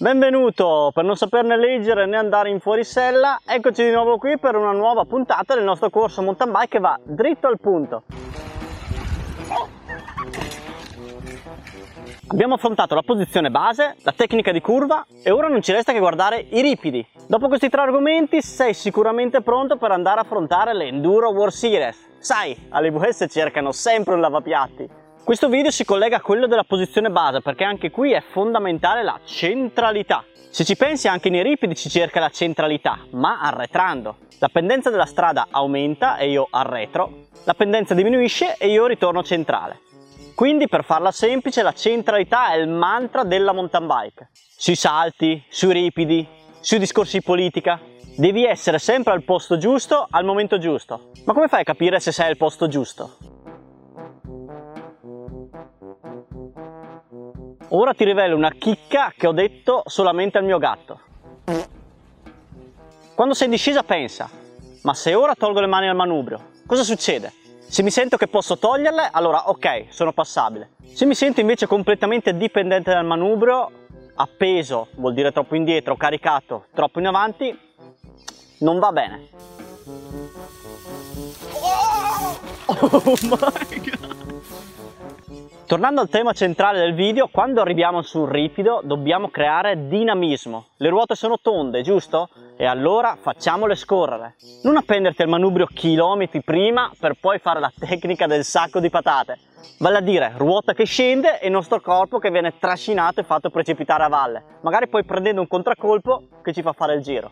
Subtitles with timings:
[0.00, 0.92] Benvenuto!
[0.94, 5.04] Per non saperne leggere né andare in fuorisella, eccoci di nuovo qui per una nuova
[5.04, 8.04] puntata del nostro corso mountain bike che va dritto al punto.
[12.28, 15.98] Abbiamo affrontato la posizione base, la tecnica di curva e ora non ci resta che
[15.98, 17.04] guardare i ripidi.
[17.26, 21.96] Dopo questi tre argomenti sei sicuramente pronto per andare a affrontare l'Enduro World Series.
[22.20, 24.97] Sai, alle VS cercano sempre un lavapiatti.
[25.28, 29.20] Questo video si collega a quello della posizione base perché anche qui è fondamentale la
[29.26, 30.24] centralità.
[30.48, 34.20] Se ci pensi anche nei ripidi ci cerca la centralità, ma arretrando.
[34.38, 39.80] La pendenza della strada aumenta e io arretro, la pendenza diminuisce e io ritorno centrale.
[40.34, 44.30] Quindi per farla semplice la centralità è il mantra della mountain bike.
[44.32, 46.26] Sui salti, sui ripidi,
[46.58, 47.78] sui discorsi di politica.
[48.16, 51.10] Devi essere sempre al posto giusto, al momento giusto.
[51.26, 53.27] Ma come fai a capire se sei al posto giusto?
[57.70, 61.00] Ora ti rivelo una chicca che ho detto solamente al mio gatto.
[63.14, 64.30] Quando sei in discesa pensa,
[64.82, 67.30] ma se ora tolgo le mani al manubrio, cosa succede?
[67.66, 70.70] Se mi sento che posso toglierle, allora ok, sono passabile.
[70.94, 73.70] Se mi sento invece completamente dipendente dal manubrio,
[74.14, 77.58] appeso vuol dire troppo indietro, caricato troppo in avanti,
[78.60, 79.28] non va bene.
[82.80, 83.87] Oh my god!
[85.68, 90.68] Tornando al tema centrale del video, quando arriviamo sul ripido dobbiamo creare dinamismo.
[90.78, 92.30] Le ruote sono tonde, giusto?
[92.56, 94.36] E allora facciamole scorrere.
[94.62, 99.40] Non appenderti al manubrio chilometri prima per poi fare la tecnica del sacco di patate.
[99.80, 103.50] Vale a dire ruota che scende e il nostro corpo che viene trascinato e fatto
[103.50, 104.42] precipitare a valle.
[104.62, 107.30] Magari poi prendendo un contraccolpo che ci fa fare il giro.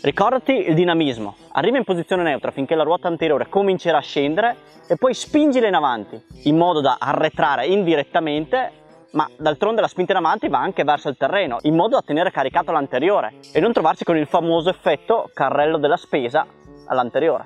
[0.00, 4.56] Ricordati il dinamismo, arriva in posizione neutra finché la ruota anteriore comincerà a scendere
[4.88, 8.80] e poi spingila in avanti, in modo da arretrare indirettamente,
[9.12, 12.30] ma d'altronde la spinta in avanti va anche verso il terreno, in modo da tenere
[12.30, 16.46] caricato l'anteriore e non trovarsi con il famoso effetto carrello della spesa
[16.86, 17.44] all'anteriore.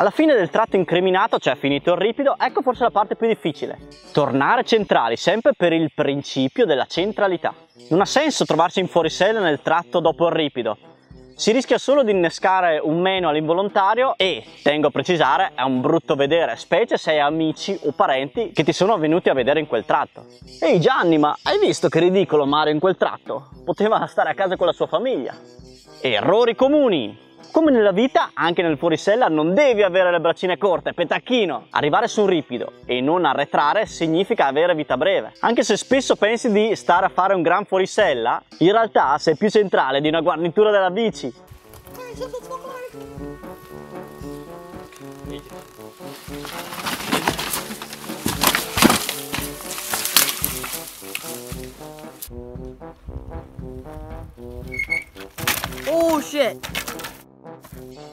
[0.00, 3.78] Alla fine del tratto incriminato, cioè finito il ripido, ecco forse la parte più difficile.
[4.12, 7.52] Tornare centrali, sempre per il principio della centralità.
[7.90, 10.76] Non ha senso trovarsi in fuorisella nel tratto dopo il ripido,
[11.38, 16.16] si rischia solo di innescare un meno all'involontario e, tengo a precisare, è un brutto
[16.16, 19.84] vedere, specie se hai amici o parenti che ti sono venuti a vedere in quel
[19.84, 20.26] tratto.
[20.60, 23.50] Ehi Gianni, ma hai visto che ridicolo Mario in quel tratto?
[23.64, 25.32] Poteva stare a casa con la sua famiglia.
[26.00, 27.27] Errori comuni!
[27.58, 31.66] Come nella vita, anche nel fuorisella non devi avere le braccine corte, petacchino.
[31.70, 35.32] Arrivare su un ripido e non arretrare significa avere vita breve.
[35.40, 39.50] Anche se spesso pensi di stare a fare un gran fuorisella, in realtà sei più
[39.50, 41.34] centrale di una guarnitura della bici.
[55.88, 56.87] Oh shit!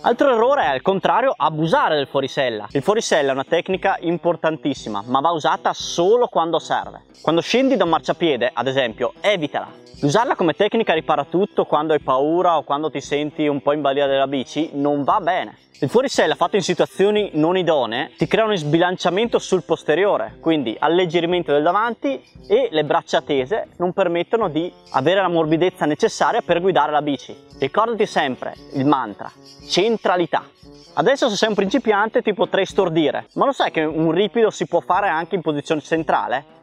[0.06, 2.68] Altro errore è al contrario abusare del fuorisella.
[2.74, 7.06] Il fuorisella è una tecnica importantissima ma va usata solo quando serve.
[7.24, 9.68] Quando scendi da un marciapiede ad esempio evitala.
[10.02, 13.82] Usarla come tecnica ripara tutto quando hai paura o quando ti senti un po' in
[13.82, 15.58] balia della bici non va bene.
[15.80, 21.52] Il fuorisella fatto in situazioni non idonee ti crea un sbilanciamento sul posteriore, quindi alleggerimento
[21.52, 26.94] del davanti e le braccia tese non permettono di avere la morbidezza necessaria per guidare
[26.94, 27.36] la bici.
[27.60, 29.30] Ricordati sempre il mantra,
[29.96, 30.44] centralità.
[30.94, 34.66] Adesso se sei un principiante ti potrei stordire, ma lo sai che un ripido si
[34.66, 36.54] può fare anche in posizione centrale?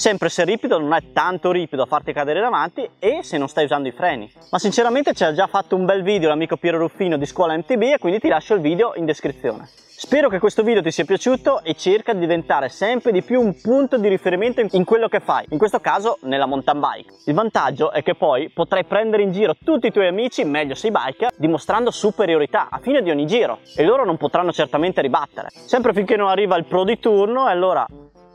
[0.00, 3.64] Sempre se ripido non è tanto ripido a farti cadere davanti e se non stai
[3.64, 4.32] usando i freni.
[4.50, 7.82] Ma sinceramente ci ha già fatto un bel video l'amico Piero Ruffino di Scuola MTB
[7.82, 9.68] e quindi ti lascio il video in descrizione.
[10.00, 13.60] Spero che questo video ti sia piaciuto e cerca di diventare sempre di più un
[13.60, 17.12] punto di riferimento in quello che fai, in questo caso nella mountain bike.
[17.26, 20.90] Il vantaggio è che poi potrai prendere in giro tutti i tuoi amici, meglio sei
[20.90, 25.48] biker, dimostrando superiorità a fine di ogni giro e loro non potranno certamente ribattere.
[25.50, 27.86] Sempre finché non arriva il pro di turno e allora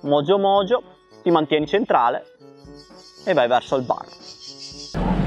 [0.01, 0.83] mojo mojo
[1.25, 2.23] ti mantieni centrale
[3.25, 4.05] e vai verso il bar.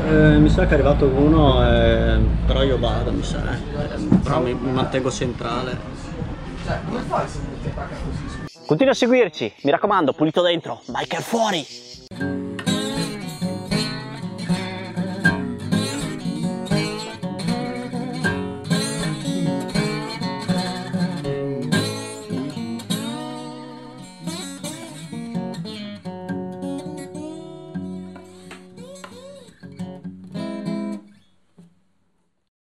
[0.06, 3.58] Eh, mi sa che è arrivato uno, eh, però io vado, mi sa, eh.
[4.22, 5.76] però mi, mi mantengo centrale.
[8.64, 11.87] Continua a seguirci, mi raccomando, pulito dentro, biker fuori!